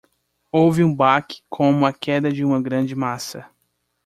Houve 0.51 0.83
um 0.83 0.95
baque 0.95 1.43
como 1.47 1.85
a 1.85 1.93
queda 1.93 2.31
de 2.33 2.43
uma 2.43 2.59
grande 2.59 2.95
massa. 2.95 3.47